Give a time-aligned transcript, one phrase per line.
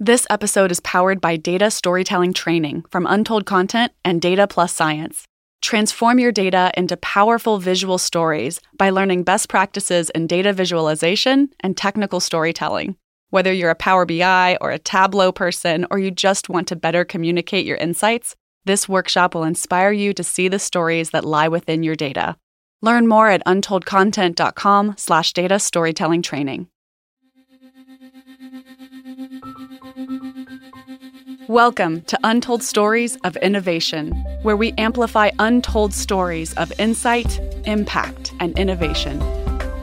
[0.00, 5.24] This episode is powered by data storytelling training from Untold Content and Data Plus Science.
[5.60, 11.76] Transform your data into powerful visual stories by learning best practices in data visualization and
[11.76, 12.94] technical storytelling.
[13.30, 17.04] Whether you're a Power BI or a Tableau person, or you just want to better
[17.04, 18.36] communicate your insights,
[18.66, 22.36] this workshop will inspire you to see the stories that lie within your data.
[22.82, 26.68] Learn more at untoldcontent.com/slash data storytelling training.
[31.48, 38.58] Welcome to Untold Stories of Innovation, where we amplify untold stories of insight, impact, and
[38.58, 39.18] innovation.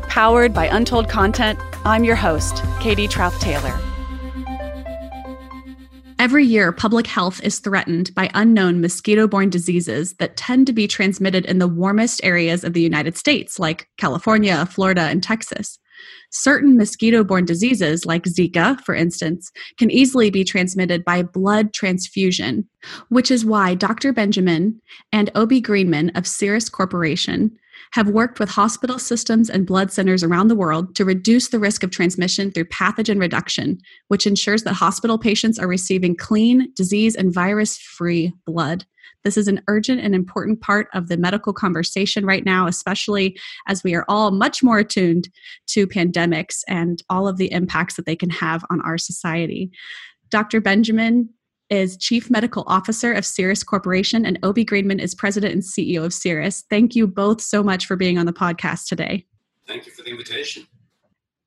[0.04, 3.76] Powered by Untold Content, I'm your host, Katie Trauth Taylor.
[6.20, 10.88] Every year, public health is threatened by unknown mosquito borne diseases that tend to be
[10.88, 15.79] transmitted in the warmest areas of the United States, like California, Florida, and Texas.
[16.31, 22.68] Certain mosquito borne diseases, like Zika, for instance, can easily be transmitted by blood transfusion,
[23.09, 24.12] which is why Dr.
[24.12, 27.57] Benjamin and Obi Greenman of Cerus Corporation
[27.91, 31.84] have worked with hospital systems and blood centers around the world to reduce the risk
[31.84, 37.34] of transmission through pathogen reduction, which ensures that hospital patients are receiving clean, disease, and
[37.34, 38.85] virus free blood.
[39.26, 43.84] This is an urgent and important part of the medical conversation right now, especially as
[43.84, 45.29] we are all much more attuned
[45.67, 49.71] to pandemics and all of the impacts that they can have on our society.
[50.29, 50.62] Dr.
[50.62, 51.29] Benjamin
[51.71, 56.12] is Chief Medical Officer of Cerus Corporation, and Obi Greenman is President and CEO of
[56.12, 56.63] Cerus.
[56.70, 59.26] Thank you both so much for being on the podcast today.
[59.67, 60.67] Thank you for the invitation.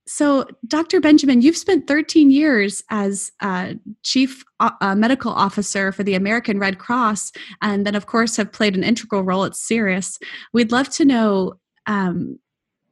[0.09, 1.01] So, Dr.
[1.01, 6.79] Benjamin, you've spent 13 years as uh, Chief uh, Medical Officer for the American Red
[6.79, 10.19] Cross, and then, of course, have played an integral role at Cerus.
[10.55, 12.39] We'd love to know um,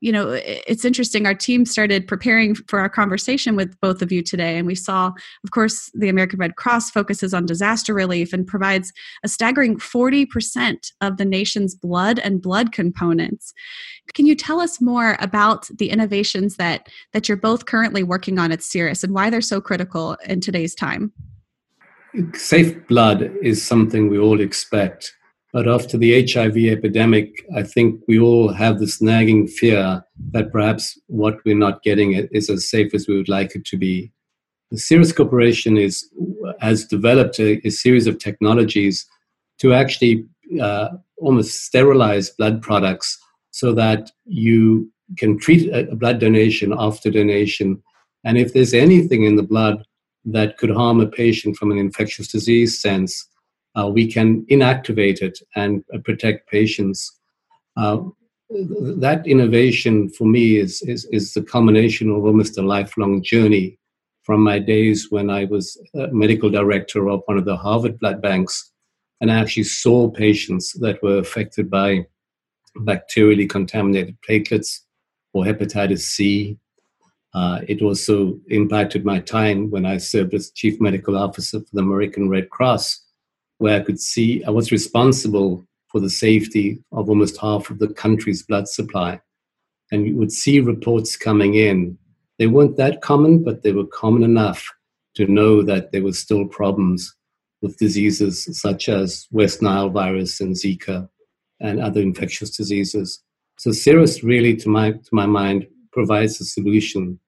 [0.01, 1.27] you know, it's interesting.
[1.27, 5.13] Our team started preparing for our conversation with both of you today, and we saw,
[5.43, 8.93] of course, the American Red Cross focuses on disaster relief and provides
[9.25, 13.55] a staggering 40% of the nation's blood and blood components.
[14.15, 18.53] Can you tell us more about the innovations that, that you're both currently working on
[18.53, 21.13] at Cerus and why they're so critical in today's time?
[22.35, 25.16] Safe blood is something we all expect
[25.57, 31.01] but after the HIV epidemic, I think we all have this nagging fear that perhaps
[31.07, 34.13] what we're not getting is as safe as we would like it to be.
[34.71, 36.07] The Cerus Corporation is,
[36.61, 39.07] has developed a, a series of technologies
[39.61, 40.27] to actually
[40.61, 43.19] uh, almost sterilize blood products
[43.51, 47.83] so that you can treat a blood donation after donation.
[48.25, 49.87] And if there's anything in the blood
[50.27, 53.27] that could harm a patient from an infectious disease sense,
[53.77, 57.19] uh, we can inactivate it and uh, protect patients.
[57.77, 57.99] Uh,
[58.49, 63.79] that innovation for me is, is, is the culmination of almost a lifelong journey
[64.23, 68.73] from my days when I was medical director of one of the Harvard blood banks
[69.21, 72.07] and I actually saw patients that were affected by
[72.79, 74.81] bacterially contaminated platelets
[75.33, 76.59] or hepatitis C.
[77.35, 81.83] Uh, it also impacted my time when I served as chief medical officer for the
[81.83, 83.06] American Red Cross
[83.59, 87.89] where I could see I was responsible for the safety of almost half of the
[87.89, 89.21] country's blood supply.
[89.91, 91.97] And you would see reports coming in.
[92.39, 94.69] They weren't that common, but they were common enough
[95.15, 97.15] to know that there were still problems
[97.63, 101.09] with diseases such as West Nile virus and Zika
[101.61, 103.23] and other infectious diseases.
[103.59, 107.19] So Cerus really, to my, to my mind, provides a solution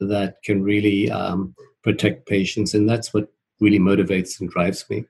[0.00, 2.74] that can really um, protect patients.
[2.74, 3.28] And that's what
[3.60, 5.06] really motivates and drives me.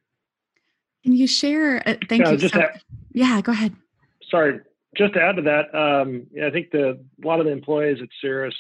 [1.03, 1.77] Can you share?
[1.87, 2.49] Uh, thank yeah, you.
[2.49, 2.81] So, add,
[3.13, 3.75] yeah, go ahead.
[4.31, 4.61] Sorry,
[4.97, 7.99] just to add to that, um, yeah, I think the a lot of the employees
[8.03, 8.55] at Cerus,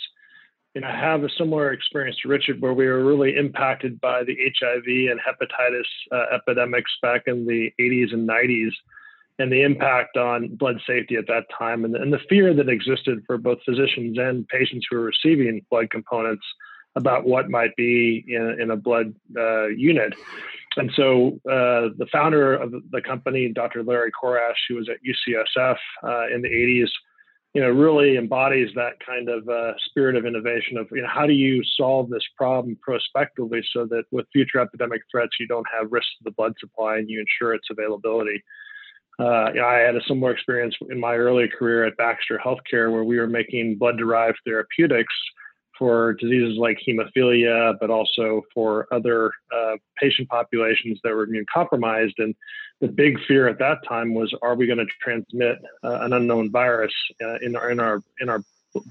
[0.75, 4.37] you know, have a similar experience to Richard, where we were really impacted by the
[4.37, 8.71] HIV and hepatitis uh, epidemics back in the 80s and 90s,
[9.39, 13.23] and the impact on blood safety at that time, and, and the fear that existed
[13.27, 16.45] for both physicians and patients who were receiving blood components
[16.97, 20.15] about what might be in, in a blood uh, unit.
[20.77, 23.83] And so uh, the founder of the company, Dr.
[23.83, 26.89] Larry Corash, who was at UCSF uh, in the 80s,
[27.55, 31.27] you know, really embodies that kind of uh, spirit of innovation of, you know, how
[31.27, 35.91] do you solve this problem prospectively so that with future epidemic threats, you don't have
[35.91, 38.41] risk to the blood supply and you ensure its availability.
[39.19, 43.19] Uh, I had a similar experience in my early career at Baxter Healthcare, where we
[43.19, 45.13] were making blood-derived therapeutics
[45.81, 52.15] for diseases like hemophilia, but also for other uh, patient populations that were immune compromised.
[52.19, 52.35] And
[52.81, 56.51] the big fear at that time was, are we going to transmit uh, an unknown
[56.51, 56.93] virus
[57.23, 58.45] uh, in our in our in our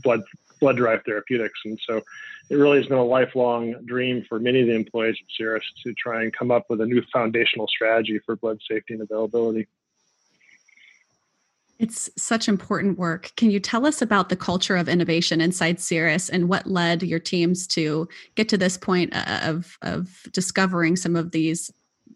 [0.03, 0.24] blood
[0.59, 1.59] blood derived therapeutics.
[1.63, 2.01] And so
[2.50, 5.94] it really has been a lifelong dream for many of the employees at Cerus to
[5.94, 9.68] try and come up with a new foundational strategy for blood safety and availability.
[11.80, 13.31] It's such important work.
[13.38, 17.20] Can you tell us about the culture of innovation inside Cerus and what led your
[17.20, 21.72] teams to get to this point uh, of, of discovering some of these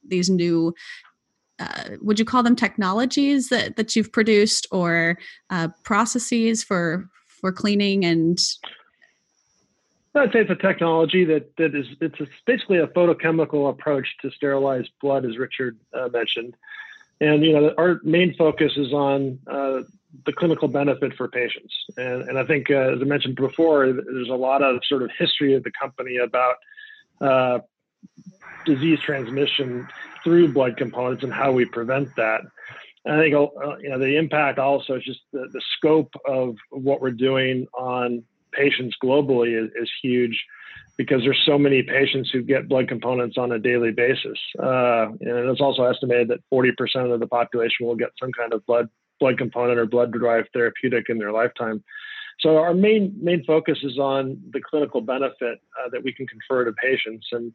[0.06, 0.74] these new
[1.60, 5.18] uh, would you call them technologies that, that you've produced or
[5.50, 8.40] uh, processes for for cleaning and
[10.16, 14.30] I'd say it's a technology that that is it's a, basically a photochemical approach to
[14.32, 16.56] sterilize blood, as Richard uh, mentioned.
[17.22, 19.82] And you know, our main focus is on uh,
[20.26, 21.74] the clinical benefit for patients.
[21.98, 25.10] And, and I think, uh, as I mentioned before, there's a lot of sort of
[25.18, 26.56] history of the company about
[27.22, 27.60] uh,
[28.66, 29.88] disease transmission
[30.24, 32.42] through blood components and how we prevent that.
[33.06, 36.56] And I think uh, you know the impact also is just the, the scope of
[36.70, 40.46] what we're doing on patients globally is, is huge
[40.98, 44.38] because there's so many patients who get blood components on a daily basis.
[44.60, 48.66] Uh, and it's also estimated that 40% of the population will get some kind of
[48.66, 48.90] blood
[49.20, 51.84] blood component or blood derived therapeutic in their lifetime.
[52.40, 56.66] So our main main focus is on the clinical benefit uh, that we can confer
[56.66, 57.54] to patients and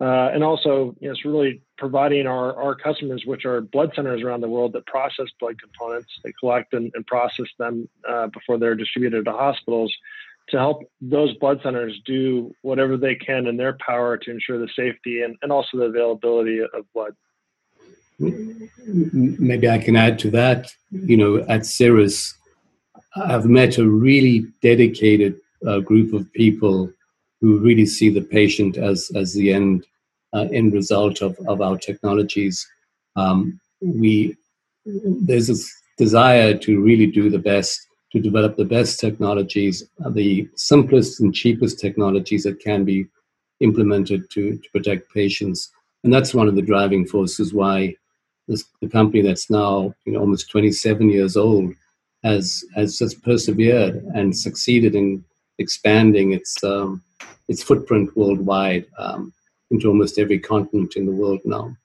[0.00, 4.22] uh, and also, you know, it's really providing our, our customers, which are blood centers
[4.22, 8.58] around the world that process blood components, they collect and, and process them uh, before
[8.58, 9.92] they're distributed to hospitals,
[10.50, 14.68] to help those blood centers do whatever they can in their power to ensure the
[14.74, 17.14] safety and, and also the availability of blood.
[18.18, 20.72] Maybe I can add to that.
[20.90, 22.34] You know, at Cerus,
[23.14, 25.36] I've met a really dedicated
[25.66, 26.92] uh, group of people
[27.40, 29.86] who really see the patient as as the end
[30.32, 32.66] uh, end result of, of our technologies.
[33.16, 34.36] Um, we
[34.84, 40.48] there's this desire to really do the best, to develop the best technologies, uh, the
[40.54, 43.06] simplest and cheapest technologies that can be
[43.60, 45.70] implemented to, to protect patients.
[46.04, 47.96] And that's one of the driving forces why
[48.46, 51.74] this, the company that's now you know, almost 27 years old
[52.24, 55.24] has has just persevered and succeeded in
[55.58, 57.02] expanding its um,
[57.48, 59.32] its footprint worldwide um,
[59.70, 61.76] into almost every continent in the world now.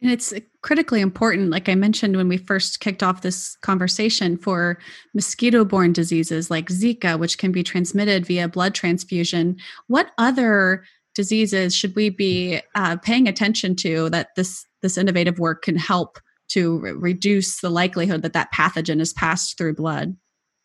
[0.00, 0.32] And it's
[0.68, 4.78] critically important, like I mentioned when we first kicked off this conversation, for
[5.14, 9.56] mosquito borne diseases like Zika, which can be transmitted via blood transfusion.
[9.86, 10.84] What other
[11.14, 16.18] diseases should we be uh, paying attention to that this, this innovative work can help
[16.48, 20.18] to re- reduce the likelihood that that pathogen is passed through blood?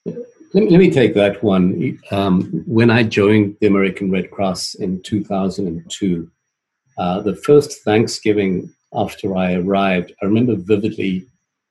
[0.05, 0.15] Let
[0.53, 1.97] me, let me take that one.
[2.11, 6.29] Um, when I joined the American Red Cross in 2002,
[6.97, 11.25] uh, the first Thanksgiving after I arrived, I remember vividly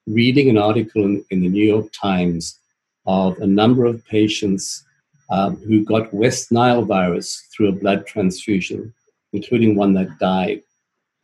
[0.07, 2.59] reading an article in, in the New York Times
[3.07, 4.85] of a number of patients
[5.31, 8.93] um, who got West Nile virus through a blood transfusion,
[9.33, 10.63] including one that died.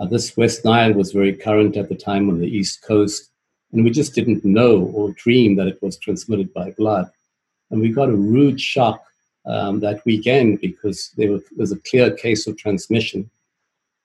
[0.00, 3.30] Uh, this West Nile was very current at the time on the East Coast,
[3.72, 7.10] and we just didn't know or dream that it was transmitted by blood.
[7.70, 9.02] And we got a rude shock
[9.44, 13.28] um, that weekend because there was, was, a clear case of transmission.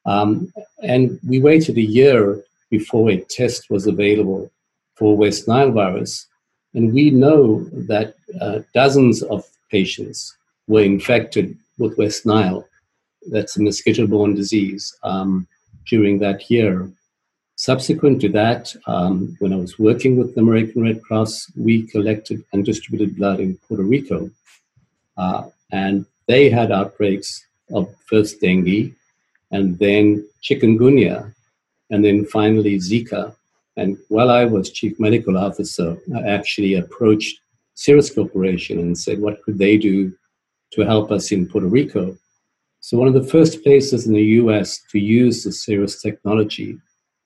[0.06, 4.52] Um, and we waited a year before a test was available
[4.96, 6.28] for West Nile virus.
[6.74, 10.36] And we know that uh, dozens of patients
[10.68, 12.68] were infected with West Nile.
[13.32, 15.48] That's a mosquito borne disease um,
[15.86, 16.90] during that year.
[17.56, 22.44] Subsequent to that, um, when I was working with the American Red Cross, we collected
[22.52, 24.30] and distributed blood in Puerto Rico.
[25.16, 28.94] Uh, and they had outbreaks of first dengue,
[29.54, 31.34] and then chikungunya,
[31.92, 33.34] and then finally Zika.
[33.78, 37.40] And while I was chief medical officer, I actually approached
[37.76, 40.12] Cerus Corporation and said, what could they do
[40.74, 42.18] to help us in Puerto Rico?
[42.82, 46.78] So, one of the first places in the US to use the Cerus technology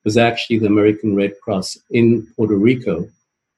[0.04, 3.10] was actually the American Red Cross in Puerto Rico,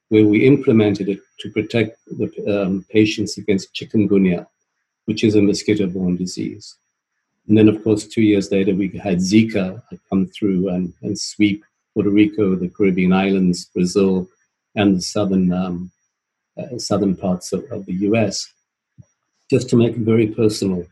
[0.09, 4.47] where we implemented it to protect the um, patients against chikungunya,
[5.05, 6.75] which is a mosquito borne disease.
[7.49, 11.65] And then, of course, two years later, we had Zika come through and, and sweep
[11.95, 14.29] Puerto Rico, the Caribbean islands, Brazil,
[14.75, 15.91] and the southern, um,
[16.57, 18.53] uh, southern parts of, of the US.
[19.49, 20.85] Just to make it very personal,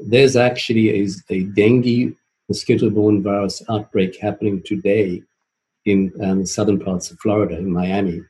[0.00, 2.16] there's actually a, a dengue
[2.48, 5.22] mosquito-borne virus outbreak happening today
[5.84, 8.20] in um, the southern parts of Florida, in Miami,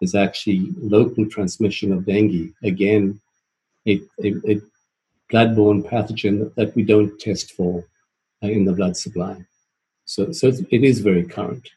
[0.00, 2.52] There's actually local transmission of dengue.
[2.64, 3.20] Again,
[3.86, 4.60] a, a
[5.30, 7.84] blood-borne pathogen that we don't test for
[8.42, 9.44] uh, in the blood supply.
[10.04, 11.68] So, so it is very current.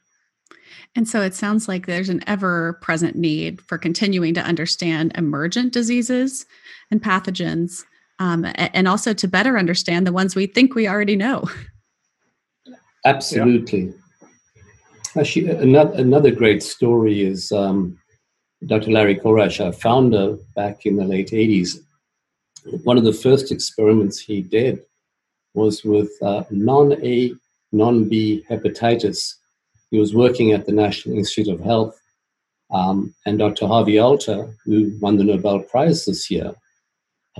[0.96, 5.74] And so it sounds like there's an ever present need for continuing to understand emergent
[5.74, 6.46] diseases
[6.91, 7.86] and pathogens,
[8.20, 11.50] um, and also to better understand the ones we think we already know.
[13.06, 13.86] Absolutely.
[13.86, 14.32] Yeah.
[15.18, 17.98] Actually, another, another great story is um,
[18.65, 18.91] Dr.
[18.91, 21.77] Larry Corash, our founder back in the late 80s.
[22.83, 24.83] One of the first experiments he did
[25.53, 27.33] was with uh, non A,
[27.71, 29.35] non B hepatitis.
[29.91, 31.99] He was working at the National Institute of Health,
[32.71, 33.67] um, and Dr.
[33.67, 36.53] Harvey Alter, who won the Nobel Prize this year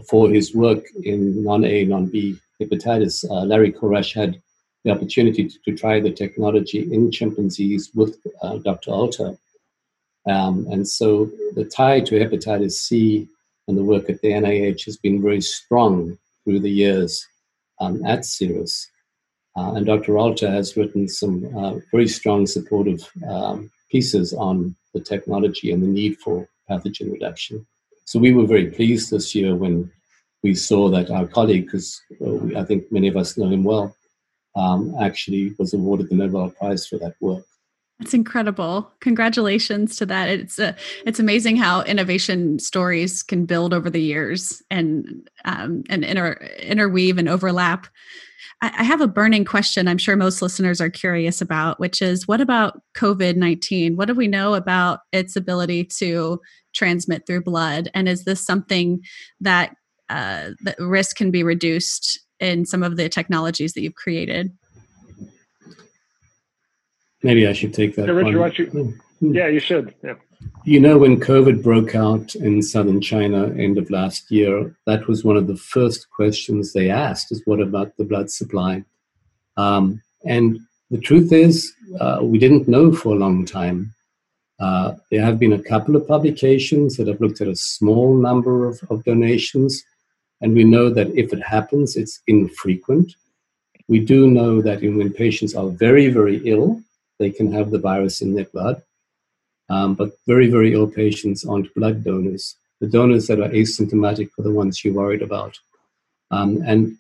[0.08, 4.42] for his work in non A, non B hepatitis, uh, Larry Corash had
[4.84, 8.92] the opportunity to, to, try the technology in chimpanzees with uh, Dr.
[8.92, 9.38] Alter.
[10.26, 13.28] Um, and so the tie to hepatitis C
[13.70, 17.26] and the work at the NIH has been very strong through the years
[17.80, 18.88] um, at Cerus.
[19.56, 20.18] Uh, and Dr.
[20.18, 25.88] Alter has written some uh, very strong supportive um, pieces on the technology and the
[25.88, 27.66] need for pathogen reduction.
[28.06, 29.92] So we were very pleased this year when
[30.42, 33.96] we saw that our colleague, because uh, I think many of us know him well,
[34.56, 37.46] um, actually was awarded the Nobel Prize for that work.
[38.02, 38.90] It's incredible.
[39.02, 40.30] Congratulations to that.
[40.30, 40.74] It's uh,
[41.06, 47.18] it's amazing how innovation stories can build over the years and um, and inter, interweave
[47.18, 47.88] and overlap.
[48.62, 49.90] I, I have a burning question.
[49.90, 53.98] I'm sure most listeners are curious about, which is what about COVID nineteen?
[53.98, 56.40] What do we know about its ability to
[56.74, 57.90] transmit through blood?
[57.94, 59.04] And is this something
[59.42, 59.76] that
[60.08, 64.58] uh, the risk can be reduced in some of the technologies that you've created?
[67.24, 68.08] Maybe I should take that.
[68.08, 69.34] Yeah, Richard, you, mm-hmm.
[69.34, 69.94] yeah, you should.
[70.04, 70.16] Yeah.
[70.64, 75.24] You know, when COVID broke out in southern China end of last year, that was
[75.24, 78.84] one of the first questions they asked: "Is what about the blood supply?"
[79.58, 80.60] Um, and
[80.92, 83.94] the truth is, uh, we didn't know for a long time.
[84.60, 88.68] Uh, there have been a couple of publications that have looked at a small number
[88.68, 89.84] of, of donations,
[90.42, 93.14] and we know that if it happens, it's infrequent.
[93.88, 96.82] We do know that when patients are very, very ill,
[97.20, 98.82] they can have the virus in their blood.
[99.70, 102.56] Um, but very, very ill patients aren't blood donors.
[102.82, 105.60] The donors that are asymptomatic are the ones you're worried about.
[106.32, 106.98] Um, and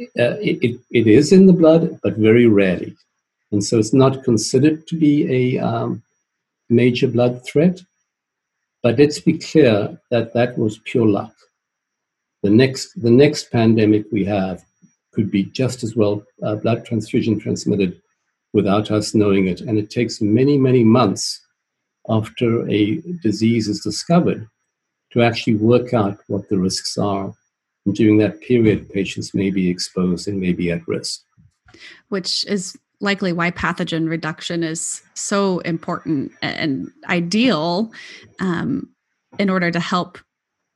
[0.00, 2.94] uh, it, it, it is in the blood, but very rarely.
[3.50, 6.02] And so it's not considered to be a um,
[6.68, 7.80] major blood threat.
[8.82, 11.34] But let's be clear that that was pure luck.
[12.42, 14.62] The next, the next pandemic we have
[15.12, 18.00] could be just as well uh, blood transfusion transmitted
[18.52, 19.60] without us knowing it.
[19.60, 21.40] And it takes many, many months
[22.08, 24.48] after a disease is discovered
[25.12, 27.32] to actually work out what the risks are.
[27.86, 31.22] And during that period, patients may be exposed and may be at risk.
[32.08, 37.92] Which is likely why pathogen reduction is so important and ideal
[38.40, 38.88] um,
[39.38, 40.18] in order to help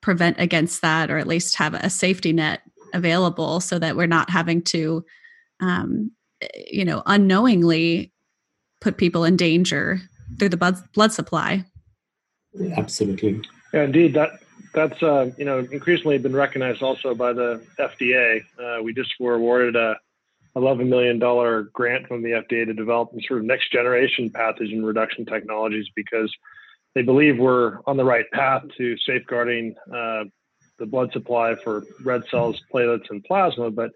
[0.00, 2.61] prevent against that or at least have a safety net
[2.95, 5.05] available so that we're not having to
[5.61, 6.11] um,
[6.70, 8.12] you know, unknowingly
[8.80, 10.00] put people in danger
[10.38, 11.64] through the blood, blood supply.
[12.76, 13.40] Absolutely.
[13.72, 14.14] Yeah, indeed.
[14.14, 14.30] That
[14.75, 18.42] that's uh, you know increasingly been recognized also by the FDA.
[18.58, 19.96] Uh, we just were awarded a
[20.56, 25.25] 11 million dollar grant from the FDA to develop sort of next generation pathogen reduction
[25.25, 26.32] technologies because
[26.94, 30.25] they believe we're on the right path to safeguarding uh,
[30.78, 33.92] the blood supply for red cells, platelets, and plasma, but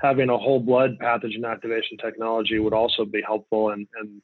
[0.00, 3.70] having a whole blood pathogen activation technology would also be helpful.
[3.70, 4.22] And, and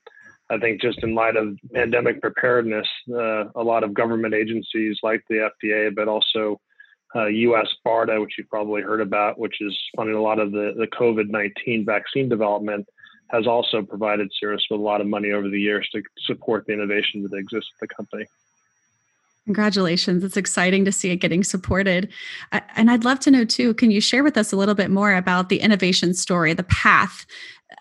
[0.50, 5.22] I think just in light of pandemic preparedness, uh, a lot of government agencies like
[5.28, 6.60] the FDA, but also
[7.16, 7.68] uh, U.S.
[7.86, 11.28] BARDA, which you've probably heard about, which is funding a lot of the, the COVID
[11.28, 12.86] 19 vaccine development,
[13.30, 16.72] has also provided Cerus with a lot of money over the years to support the
[16.72, 18.26] innovation that exists at the company.
[19.46, 20.24] Congratulations.
[20.24, 22.10] It's exciting to see it getting supported.
[22.50, 25.14] And I'd love to know too, can you share with us a little bit more
[25.14, 27.26] about the innovation story, the path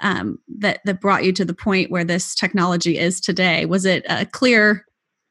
[0.01, 3.65] um, that, that brought you to the point where this technology is today?
[3.65, 4.85] Was it a clear,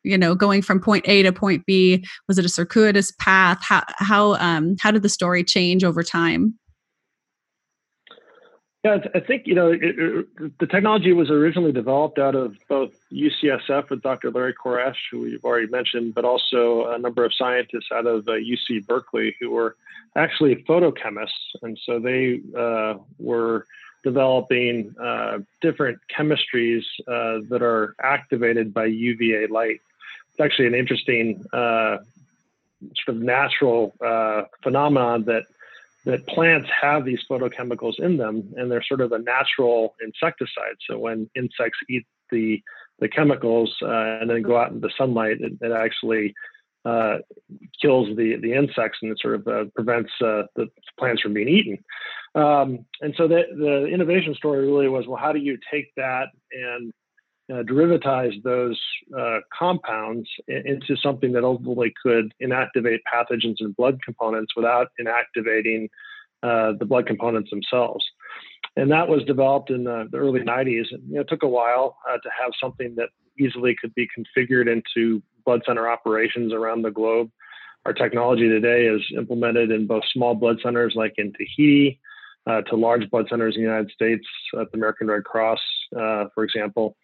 [0.04, 2.02] you know, going from point A to point B?
[2.28, 3.58] Was it a circuitous path?
[3.60, 6.58] How, how, um, how did the story change over time?
[8.84, 12.92] Yeah, I think you know it, it, the technology was originally developed out of both
[13.12, 14.32] UCSF with Dr.
[14.32, 18.32] Larry Corash, who we've already mentioned, but also a number of scientists out of uh,
[18.32, 19.76] UC Berkeley who were
[20.16, 23.66] actually photochemists, and so they uh, were
[24.02, 29.80] developing uh, different chemistries uh, that are activated by UVA light.
[30.30, 31.98] It's actually an interesting uh,
[33.04, 35.44] sort of natural uh, phenomenon that
[36.04, 40.76] that plants have these photochemicals in them and they're sort of a natural insecticide.
[40.88, 42.60] So when insects eat the
[42.98, 46.34] the chemicals uh, and then go out into sunlight, it, it actually
[46.84, 47.18] uh,
[47.80, 50.68] kills the the insects and it sort of uh, prevents uh, the
[50.98, 51.78] plants from being eaten.
[52.34, 56.28] Um, and so the the innovation story really was well, how do you take that
[56.52, 56.92] and
[57.50, 57.62] uh,
[58.44, 58.80] those
[59.18, 65.88] uh, compounds into something that ultimately could inactivate pathogens and blood components without inactivating
[66.42, 68.04] uh, the blood components themselves.
[68.76, 70.86] And that was developed in the, the early 90s.
[70.92, 74.08] And, you know, it took a while uh, to have something that easily could be
[74.08, 77.30] configured into blood center operations around the globe.
[77.84, 82.00] Our technology today is implemented in both small blood centers like in Tahiti,
[82.46, 84.26] uh, to large blood centers in the United States,
[84.58, 85.60] at the American Red Cross,
[85.96, 86.96] uh, for example.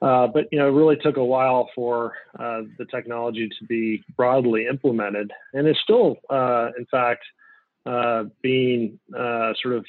[0.00, 4.04] Uh, but you know, it really took a while for uh, the technology to be
[4.16, 7.24] broadly implemented, and it's still, uh, in fact,
[7.86, 8.98] uh, being
[9.60, 9.84] sort of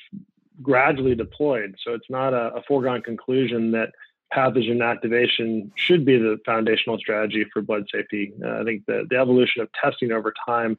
[0.61, 1.75] gradually deployed.
[1.83, 3.91] So it's not a, a foregone conclusion that
[4.33, 8.33] pathogen activation should be the foundational strategy for blood safety.
[8.43, 10.77] Uh, I think the, the evolution of testing over time,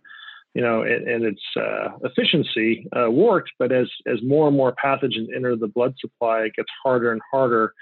[0.55, 4.75] you know, and, and its uh, efficiency uh, worked, but as as more and more
[4.75, 7.75] pathogens enter the blood supply, it gets harder and harder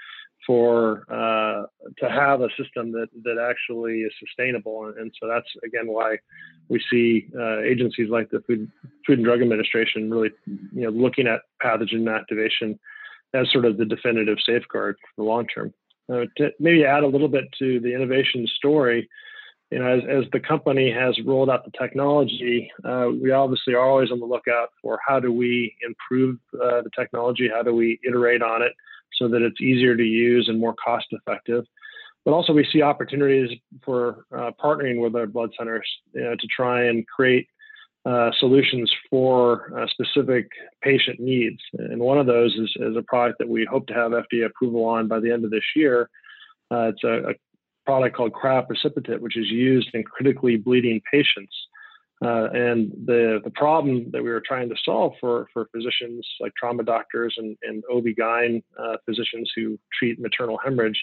[0.45, 1.65] for uh,
[1.97, 4.85] to have a system that that actually is sustainable.
[4.85, 6.17] And, and so that's again why
[6.69, 8.71] we see uh, agencies like the Food
[9.05, 12.79] Food and Drug Administration really, you know, looking at pathogen activation
[13.33, 15.73] as sort of the definitive safeguard for the long term.
[16.11, 19.07] Uh, to maybe add a little bit to the innovation story,
[19.69, 23.87] you know, as, as the company has rolled out the technology, uh, we obviously are
[23.87, 27.99] always on the lookout for how do we improve uh, the technology, how do we
[28.03, 28.71] iterate on it
[29.17, 31.65] so that it's easier to use and more cost effective.
[32.25, 36.47] But also, we see opportunities for uh, partnering with our blood centers you know, to
[36.47, 37.47] try and create
[38.05, 40.49] uh, solutions for uh, specific
[40.81, 41.59] patient needs.
[41.73, 44.85] And one of those is, is, a product that we hope to have FDA approval
[44.85, 46.09] on by the end of this year.
[46.71, 47.33] Uh, it's a, a,
[47.85, 51.55] product called cryoprecipitate, which is used in critically bleeding patients.
[52.21, 56.51] Uh, and the, the problem that we were trying to solve for, for physicians like
[56.55, 61.01] trauma doctors and, and OB-GYN uh, physicians who treat maternal hemorrhage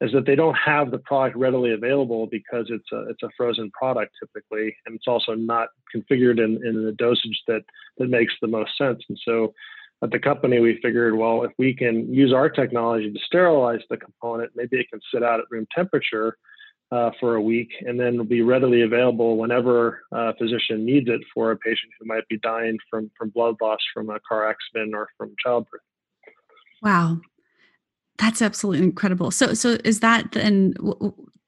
[0.00, 3.72] is that they don't have the product readily available because it's a, it's a frozen
[3.72, 7.62] product typically, and it's also not configured in, in the dosage that,
[7.98, 9.02] that makes the most sense.
[9.08, 9.52] And so
[10.00, 13.96] at the company, we figured, well, if we can use our technology to sterilize the
[13.96, 16.36] component, maybe it can sit out at room temperature
[16.92, 21.22] uh, for a week and then will be readily available whenever a physician needs it
[21.34, 24.94] for a patient who might be dying from, from blood loss from a car accident
[24.94, 25.80] or from childbirth.
[26.82, 27.18] Wow.
[28.18, 29.30] That's absolutely incredible.
[29.30, 30.74] So, so is that then,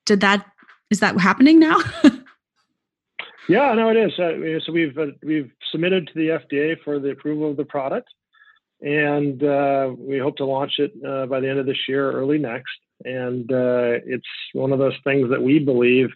[0.07, 0.47] did that,
[0.91, 1.79] is that happening now?
[3.49, 4.19] yeah, no, it is.
[4.19, 8.09] Uh, so we've, uh, we've submitted to the FDA for the approval of the product
[8.81, 12.39] and uh, we hope to launch it uh, by the end of this year, early
[12.39, 12.73] next.
[13.05, 16.11] And uh, it's one of those things that we believe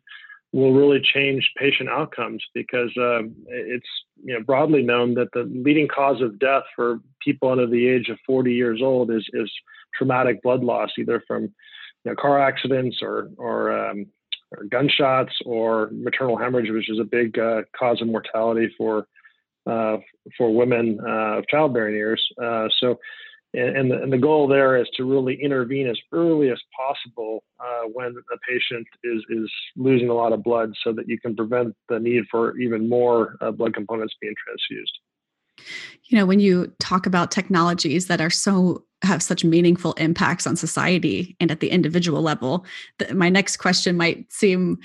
[0.52, 3.86] will really change patient outcomes because uh, it's
[4.24, 8.08] you know broadly known that the leading cause of death for people under the age
[8.08, 9.50] of 40 years old is is
[9.96, 11.52] traumatic blood loss, either from you
[12.06, 14.06] know, car accidents or or, um,
[14.56, 19.06] or, gunshots or maternal hemorrhage, which is a big uh, cause of mortality for
[19.66, 19.98] uh,
[20.38, 22.26] for women of childbearing years.
[22.80, 22.98] so
[23.54, 27.42] and, and, the, and, the, goal there is to really intervene as early as possible
[27.58, 31.34] uh, when a patient is, is losing a lot of blood so that you can
[31.34, 34.98] prevent the need for even more uh, blood components being transfused.
[36.04, 40.56] You know, when you talk about technologies that are so have such meaningful impacts on
[40.56, 42.66] society and at the individual level
[43.14, 44.76] my next question might seem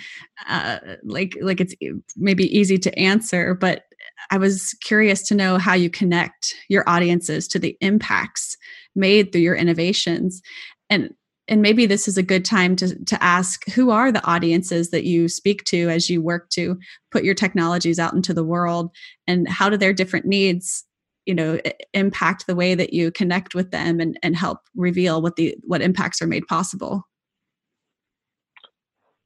[0.48, 1.74] uh, like like it's
[2.16, 3.86] maybe easy to answer but
[4.32, 8.56] I was curious to know how you connect your audiences to the impacts
[8.96, 10.42] made through your innovations.
[10.90, 11.14] And
[11.50, 15.04] and maybe this is a good time to, to ask who are the audiences that
[15.04, 16.78] you speak to as you work to
[17.12, 18.92] put your technologies out into the world
[19.28, 20.86] and how do their different needs
[21.26, 21.60] you know
[21.94, 25.82] impact the way that you connect with them and, and help reveal what the what
[25.82, 27.04] impacts are made possible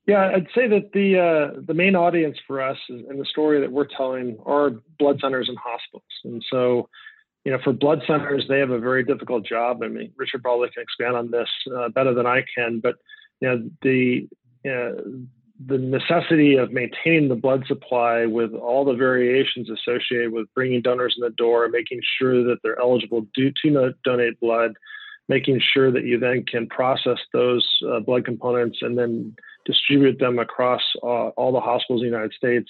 [0.07, 3.71] yeah, I'd say that the uh, the main audience for us and the story that
[3.71, 6.03] we're telling are blood centers and hospitals.
[6.23, 6.87] And so,
[7.43, 9.83] you know, for blood centers, they have a very difficult job.
[9.83, 12.95] I mean, Richard probably can expand on this uh, better than I can, but
[13.41, 14.29] you know, the
[14.65, 15.01] uh,
[15.65, 21.15] the necessity of maintaining the blood supply with all the variations associated with bringing donors
[21.17, 23.51] in the door, making sure that they're eligible to
[24.05, 24.73] donate blood,
[25.27, 29.35] making sure that you then can process those uh, blood components and then
[29.65, 32.69] distribute them across uh, all the hospitals in the United States.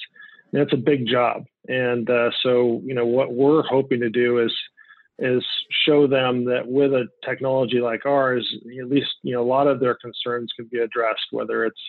[0.51, 1.45] And it's a big job.
[1.67, 4.53] And uh, so, you know, what we're hoping to do is
[5.19, 8.47] is show them that with a technology like ours,
[8.79, 11.81] at least you know a lot of their concerns can be addressed, whether it's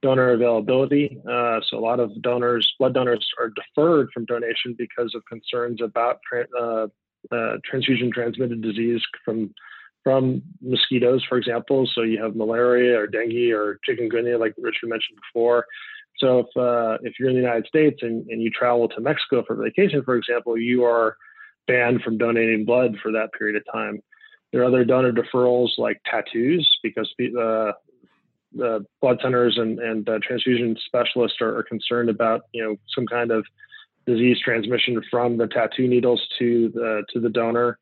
[0.00, 1.18] donor availability.
[1.30, 5.80] Uh, so a lot of donors, blood donors, are deferred from donation because of concerns
[5.82, 6.18] about
[6.58, 6.86] uh,
[7.30, 9.54] uh, transfusion transmitted disease from
[10.02, 11.88] from mosquitoes, for example.
[11.94, 15.66] So you have malaria or dengue or chikungunya, like Richard mentioned before.
[16.18, 19.44] So if uh, if you're in the United States and, and you travel to Mexico
[19.46, 21.16] for vacation, for example, you are
[21.66, 24.02] banned from donating blood for that period of time.
[24.52, 27.72] There are other donor deferrals like tattoos because uh,
[28.54, 33.06] the blood centers and, and uh, transfusion specialists are, are, concerned about you know some
[33.06, 33.46] kind of
[34.06, 37.78] disease transmission from the tattoo needles to the to the donor.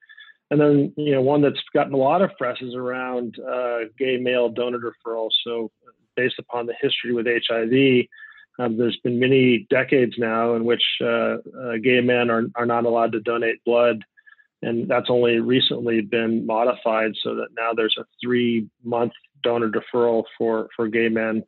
[0.50, 4.16] And then you know one that's gotten a lot of press is around uh, gay
[4.16, 5.30] male donor deferrals.
[5.44, 5.70] So
[6.16, 8.06] based upon the history with HIV,
[8.60, 12.84] um, there's been many decades now in which uh, uh, gay men are, are not
[12.84, 14.04] allowed to donate blood.
[14.62, 20.24] And that's only recently been modified so that now there's a three month donor deferral
[20.36, 21.42] for, for gay men.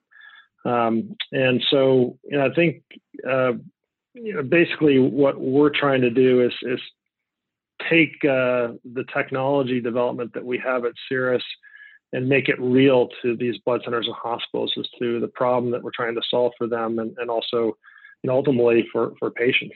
[0.65, 2.83] Um, and so, you know, I think,
[3.29, 3.53] uh,
[4.15, 6.81] you know, basically what we're trying to do is, is
[7.91, 11.43] take uh, the technology development that we have at Cerus
[12.13, 15.83] and make it real to these blood centers and hospitals as to the problem that
[15.83, 17.77] we're trying to solve for them and, and also
[18.23, 19.75] and ultimately for, for patients.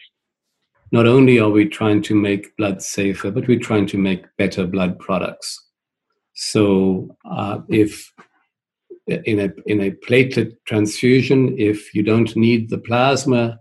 [0.92, 4.66] Not only are we trying to make blood safer, but we're trying to make better
[4.66, 5.60] blood products.
[6.34, 8.12] So uh, if
[9.06, 13.58] in a in a platelet transfusion, if you don't need the plasma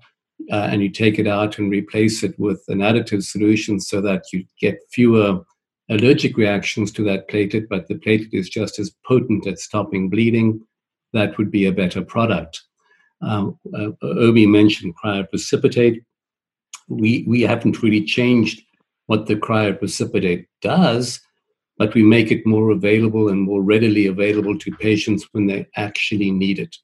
[0.51, 4.23] uh, and you take it out and replace it with an additive solution so that
[4.31, 5.41] you get fewer
[5.89, 10.59] allergic reactions to that platelet, but the platelet is just as potent at stopping bleeding,
[11.13, 12.61] that would be a better product.
[13.21, 16.03] Um, uh, Obi mentioned cryoprecipitate.
[16.87, 18.61] We, we haven't really changed
[19.07, 21.19] what the cryoprecipitate does,
[21.77, 26.31] but we make it more available and more readily available to patients when they actually
[26.31, 26.75] need it.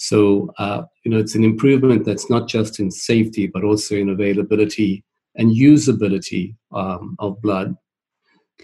[0.00, 4.08] So, uh, you know, it's an improvement that's not just in safety, but also in
[4.08, 5.04] availability
[5.36, 7.76] and usability um, of blood.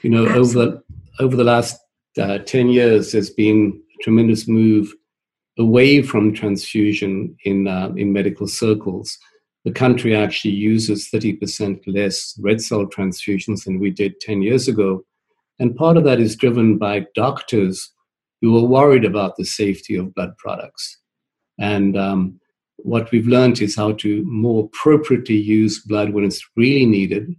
[0.02, 0.62] You know, Absolutely.
[0.62, 0.82] over
[1.20, 1.78] over the last
[2.18, 4.94] uh, ten years, there's been a tremendous move
[5.58, 9.18] away from transfusion in uh, in medical circles.
[9.66, 15.04] The country actually uses 30% less red cell transfusions than we did 10 years ago.
[15.58, 17.92] And part of that is driven by doctors
[18.40, 20.98] who are worried about the safety of blood products.
[21.58, 22.40] And um,
[22.76, 27.34] what we've learned is how to more appropriately use blood when it's really needed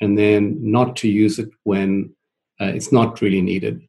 [0.00, 2.12] and then not to use it when
[2.60, 3.80] uh, it's not really needed.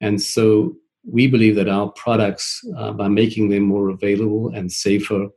[0.00, 0.76] And so
[1.10, 5.28] we believe that our products, uh, by making them more available and safer,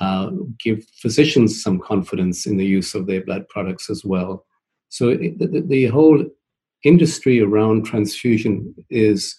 [0.00, 4.44] uh, give physicians some confidence in the use of their blood products as well.
[4.88, 6.24] So it, the, the whole
[6.84, 9.34] industry around transfusion is,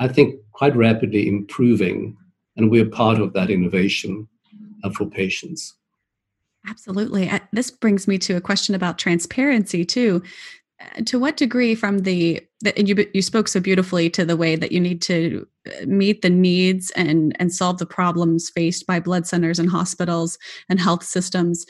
[0.00, 2.16] I think, quite rapidly improving,
[2.56, 4.28] and we're part of that innovation
[4.84, 5.74] uh, for patients.
[6.68, 7.28] Absolutely.
[7.28, 10.22] Uh, this brings me to a question about transparency too.
[10.80, 12.40] Uh, to what degree, from the,
[12.76, 15.46] you you spoke so beautifully to the way that you need to
[15.86, 20.38] meet the needs and and solve the problems faced by blood centers and hospitals
[20.68, 21.66] and health systems.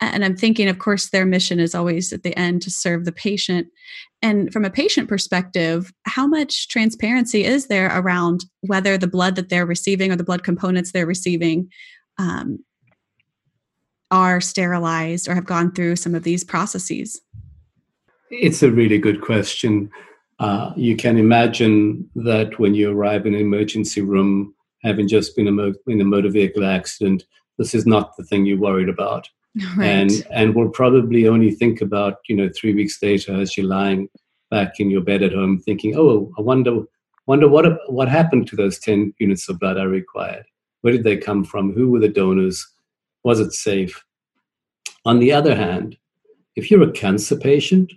[0.00, 3.12] And I'm thinking, of course, their mission is always at the end to serve the
[3.12, 3.66] patient.
[4.20, 9.48] And from a patient perspective, how much transparency is there around whether the blood that
[9.48, 11.70] they're receiving or the blood components they're receiving
[12.18, 12.58] um,
[14.10, 17.20] are sterilized or have gone through some of these processes?
[18.30, 19.90] It's a really good question.
[20.40, 25.46] Uh, you can imagine that when you arrive in an emergency room, having just been
[25.48, 27.24] in a motor vehicle accident,
[27.56, 29.28] this is not the thing you're worried about.
[29.76, 29.88] Right.
[29.88, 34.08] And and will probably only think about you know three weeks later as you're lying
[34.50, 36.82] back in your bed at home, thinking, oh, I wonder
[37.26, 40.46] wonder what what happened to those ten units of blood I required.
[40.82, 41.72] Where did they come from?
[41.72, 42.66] Who were the donors?
[43.24, 44.04] Was it safe?
[45.04, 45.96] On the other hand,
[46.56, 47.92] if you're a cancer patient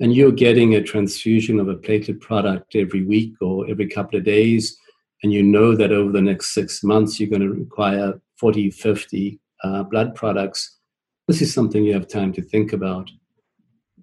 [0.00, 4.24] and you're getting a transfusion of a platelet product every week or every couple of
[4.24, 4.78] days,
[5.22, 9.40] and you know that over the next six months you're going to require 40, 50
[9.64, 10.78] uh, blood products,
[11.26, 13.10] this is something you have time to think about.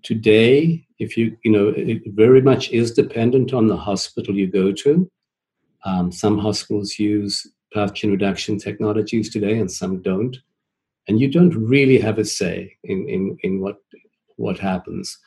[0.04, 4.72] Today, if you, you know, it very much is dependent on the hospital you go
[4.72, 5.10] to.
[5.84, 10.38] Um, some hospitals use pathogen reduction technologies today and some don't
[11.08, 13.78] and you don't really have a say in, in, in what
[14.38, 15.18] what happens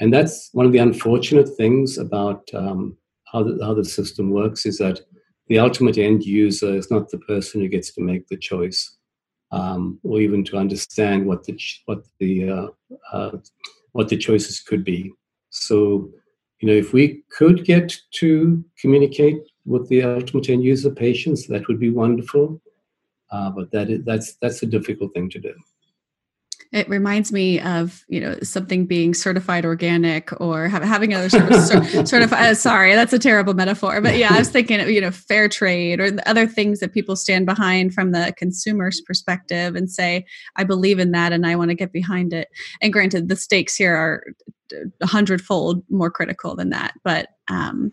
[0.00, 2.96] and that's one of the unfortunate things about um,
[3.30, 5.00] how, the, how the system works is that
[5.48, 8.96] the ultimate end user is not the person who gets to make the choice
[9.52, 12.68] um, or even to understand what the what the uh,
[13.12, 13.36] uh,
[13.92, 15.12] what the choices could be.
[15.50, 16.10] So,
[16.60, 21.66] you know, if we could get to communicate with the ultimate end user patients, that
[21.68, 22.60] would be wonderful.
[23.32, 25.54] Uh, but that is, that's that's a difficult thing to do.
[26.72, 31.50] It reminds me of you know something being certified organic or have, having other sort
[31.50, 31.60] of
[32.08, 32.40] certified.
[32.40, 35.48] Uh, sorry, that's a terrible metaphor, but yeah, I was thinking of you know fair
[35.48, 40.24] trade or the other things that people stand behind from the consumer's perspective and say,
[40.56, 42.48] I believe in that and I want to get behind it.
[42.80, 44.24] And granted, the stakes here are
[45.00, 47.92] a hundredfold more critical than that, but um,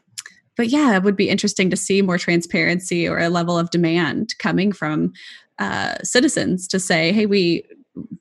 [0.56, 4.36] but yeah, it would be interesting to see more transparency or a level of demand
[4.38, 5.14] coming from
[5.58, 7.64] uh, citizens to say, "Hey, we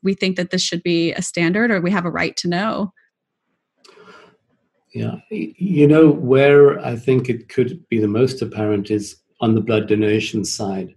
[0.03, 2.93] we think that this should be a standard, or we have a right to know."
[4.95, 9.61] Yeah, you know where I think it could be the most apparent is on the
[9.61, 10.95] blood donation side.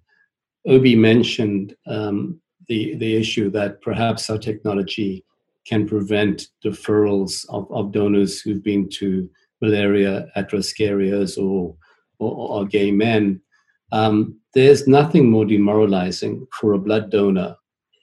[0.67, 5.25] Obi mentioned um, the the issue that perhaps our technology
[5.65, 9.29] can prevent deferrals of, of donors who've been to
[9.61, 11.75] malaria at risk areas or,
[12.19, 13.39] or, or gay men.
[13.91, 17.55] Um, there's nothing more demoralizing for a blood donor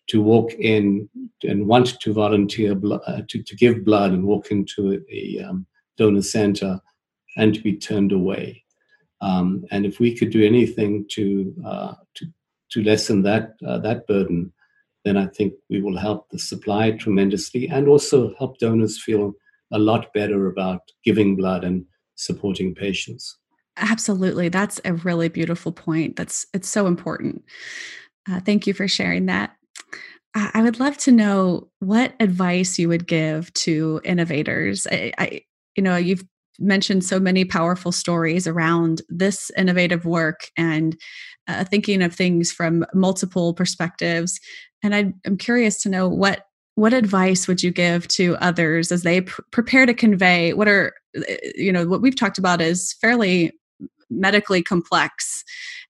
[0.08, 1.08] to walk in
[1.42, 5.66] and want to volunteer uh, to, to give blood and walk into a, a um,
[5.96, 6.80] donor center
[7.36, 8.62] and to be turned away.
[9.20, 12.26] Um, and if we could do anything to uh, to,
[12.70, 14.52] to lessen that uh, that burden,
[15.04, 19.32] then I think we will help the supply tremendously and also help donors feel
[19.72, 23.36] a lot better about giving blood and supporting patients.
[23.78, 24.48] Absolutely.
[24.48, 26.16] That's a really beautiful point.
[26.16, 27.44] That's it's so important.
[28.28, 29.55] Uh, thank you for sharing that.
[30.36, 34.86] I, would love to know what advice you would give to innovators.
[34.90, 35.40] I, I,
[35.76, 36.24] you know, you've
[36.58, 40.96] mentioned so many powerful stories around this innovative work and
[41.48, 44.38] uh, thinking of things from multiple perspectives.
[44.82, 46.42] And I, I'm curious to know what
[46.74, 50.92] what advice would you give to others as they pr- prepare to convey what are
[51.26, 53.50] eh, you know what we've talked about is fairly
[54.10, 55.42] medically complex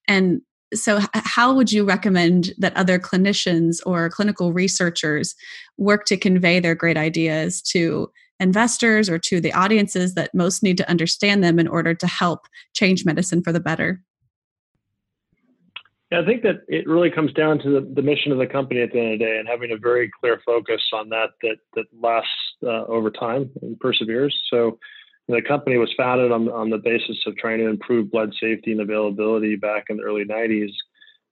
[0.07, 0.41] and
[0.73, 5.35] so how would you recommend that other clinicians or clinical researchers
[5.77, 10.77] work to convey their great ideas to investors or to the audiences that most need
[10.77, 14.01] to understand them in order to help change medicine for the better
[16.11, 18.81] yeah, I think that it really comes down to the, the, mission of the company
[18.81, 21.57] at the end of the day and having a very clear focus on that that
[21.75, 22.31] that lasts
[22.63, 24.33] uh, over time and perseveres.
[24.49, 24.79] So
[25.27, 28.81] the company was founded on, on the basis of trying to improve blood safety and
[28.81, 30.71] availability back in the early 90s.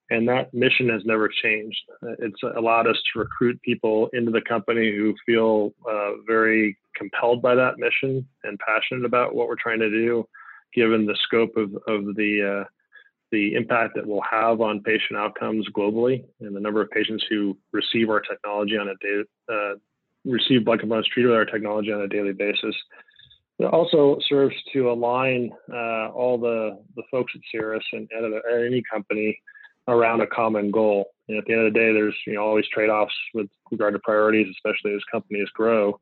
[0.09, 1.79] And that mission has never changed.
[2.19, 7.55] It's allowed us to recruit people into the company who feel uh, very compelled by
[7.55, 10.27] that mission and passionate about what we're trying to do,
[10.75, 12.69] given the scope of, of the uh,
[13.31, 17.57] the impact that we'll have on patient outcomes globally and the number of patients who
[17.73, 19.73] receive our technology on a day, uh,
[20.23, 22.75] receive blood components treated with our technology on a daily basis.
[23.57, 28.65] It also serves to align uh, all the, the folks at Cerus and at, at,
[28.65, 29.39] any company
[29.87, 31.05] around a common goal.
[31.29, 33.99] And at the end of the day, there's you know always trade-offs with regard to
[33.99, 35.99] priorities, especially as companies grow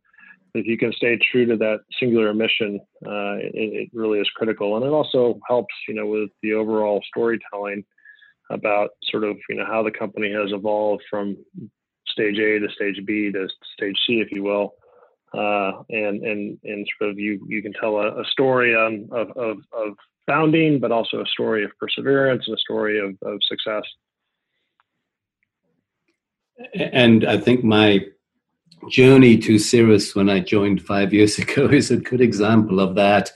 [0.55, 4.75] if you can stay true to that singular mission, uh, it, it, really is critical.
[4.75, 7.83] And it also helps, you know, with the overall storytelling
[8.51, 11.37] about sort of, you know, how the company has evolved from
[12.07, 14.75] stage A to stage B to stage C, if you will.
[15.33, 19.57] Uh, and and and sort of you you can tell a, a story of, of,
[19.71, 19.95] of
[20.27, 23.83] founding, but also a story of perseverance and a story of, of success.
[26.75, 28.05] And I think my
[28.89, 33.31] journey to Cerus when I joined five years ago is a good example of that.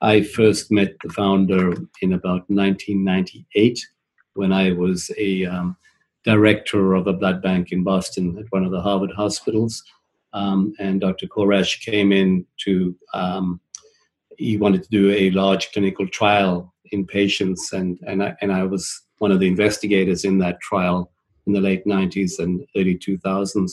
[0.00, 3.84] I first met the founder in about 1998
[4.34, 5.76] when I was a um,
[6.24, 9.82] director of a blood bank in Boston at one of the Harvard hospitals.
[10.32, 11.26] Um, and Dr.
[11.26, 13.60] Corash came in to, um,
[14.36, 18.64] he wanted to do a large clinical trial in patients, and, and, I, and I
[18.64, 21.10] was one of the investigators in that trial
[21.46, 23.70] in the late 90s and early 2000s.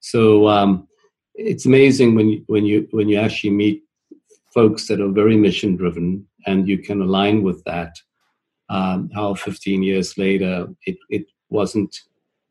[0.00, 0.86] So um,
[1.34, 3.82] it's amazing when you, when you when you actually meet
[4.54, 7.94] folks that are very mission driven and you can align with that.
[8.68, 11.94] Um, how 15 years later, it, it wasn't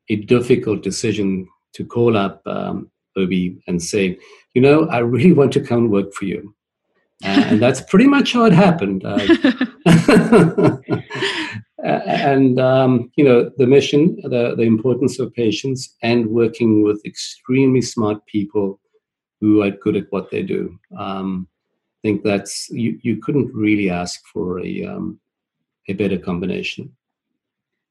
[0.10, 4.18] a difficult decision to call up um, Obi and say,
[4.54, 6.56] you know, I really want to come and work for you.
[7.24, 9.04] and that's pretty much how it happened.
[9.06, 10.78] Uh,
[11.86, 17.82] and um, you know the mission, the, the importance of patients, and working with extremely
[17.82, 18.80] smart people
[19.40, 20.78] who are good at what they do.
[20.98, 21.48] Um,
[22.00, 25.20] I think that's you, you couldn't really ask for a um,
[25.88, 26.92] a better combination.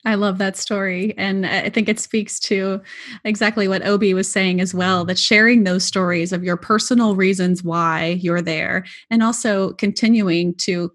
[0.04, 1.14] I love that story.
[1.16, 2.82] And I think it speaks to
[3.24, 7.62] exactly what Obi was saying as well that sharing those stories of your personal reasons
[7.62, 10.92] why you're there and also continuing to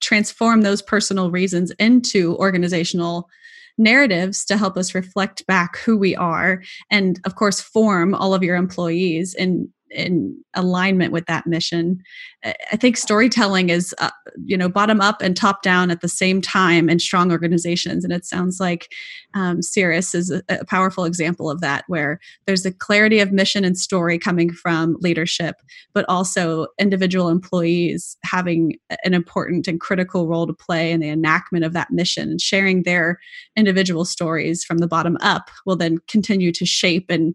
[0.00, 3.28] transform those personal reasons into organizational
[3.76, 8.42] narratives to help us reflect back who we are and of course form all of
[8.42, 12.02] your employees in in alignment with that mission.
[12.44, 14.10] I think storytelling is, uh,
[14.44, 18.04] you know, bottom up and top down at the same time in strong organizations.
[18.04, 18.92] And it sounds like
[19.34, 23.64] um, Cerus is a, a, powerful example of that, where there's a clarity of mission
[23.64, 25.56] and story coming from leadership,
[25.92, 31.64] but also individual employees having an important and critical role to play in the enactment
[31.64, 33.18] of that mission and sharing their
[33.56, 37.34] individual stories from the bottom up will then continue to shape and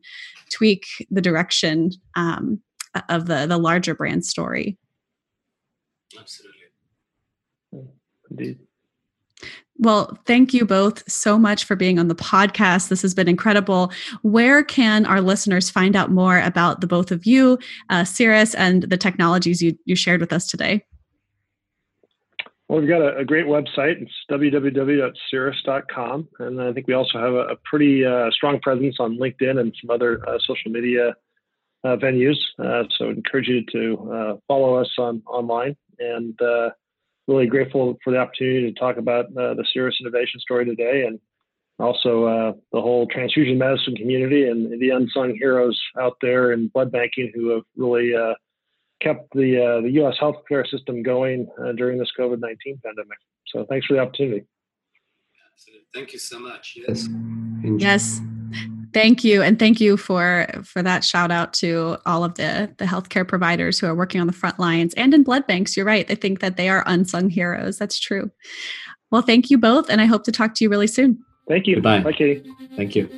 [0.54, 2.60] tweak the direction um,
[3.10, 4.78] of the the larger brand story.
[6.18, 6.60] Absolutely.
[8.30, 8.60] Indeed.
[9.80, 12.90] Well, thank you both so much for being on the podcast.
[12.90, 13.92] This has been incredible.
[14.22, 17.58] Where can our listeners find out more about the both of you,
[17.90, 20.86] uh, Cerus, and the technologies you, you shared with us today?
[22.74, 24.02] Well, we've got a, a great website.
[24.02, 26.28] It's www.cerus.com.
[26.40, 29.76] And I think we also have a, a pretty uh, strong presence on LinkedIn and
[29.80, 31.14] some other uh, social media
[31.84, 32.38] uh, venues.
[32.58, 35.78] Uh, so I encourage you to uh, follow us on online.
[36.00, 36.72] And uh,
[37.28, 41.20] really grateful for the opportunity to talk about the Cerus innovation story today and
[41.78, 47.32] also the whole transfusion medicine community and the unsung heroes out there in blood banking
[47.36, 48.14] who have really
[49.04, 50.16] kept the uh, the U.S.
[50.22, 53.18] healthcare system going uh, during this COVID nineteen pandemic.
[53.48, 54.46] So thanks for the opportunity.
[55.94, 56.76] Thank you so much.
[56.76, 57.08] Yes.
[57.78, 58.20] Yes.
[58.94, 62.86] Thank you, and thank you for for that shout out to all of the the
[62.86, 65.76] healthcare providers who are working on the front lines and in blood banks.
[65.76, 67.80] You're right; I think that they are unsung heroes.
[67.80, 68.32] That's true.
[69.12, 71.24] Well, thank you both, and I hope to talk to you really soon.
[71.48, 71.76] Thank you.
[71.76, 72.02] Goodbye.
[72.02, 72.44] Bye, Katie.
[72.76, 73.10] Thank you.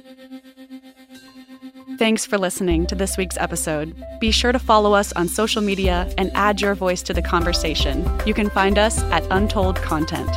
[1.97, 3.95] Thanks for listening to this week's episode.
[4.19, 8.05] Be sure to follow us on social media and add your voice to the conversation.
[8.25, 10.29] You can find us at Untold Content.